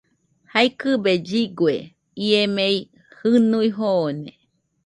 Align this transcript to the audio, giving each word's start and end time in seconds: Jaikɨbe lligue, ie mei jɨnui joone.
Jaikɨbe 0.51 1.11
lligue, 1.27 1.73
ie 2.25 2.41
mei 2.55 2.77
jɨnui 3.17 3.67
joone. 3.77 4.29